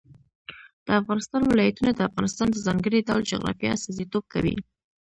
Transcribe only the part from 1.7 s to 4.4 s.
د افغانستان د ځانګړي ډول جغرافیه استازیتوب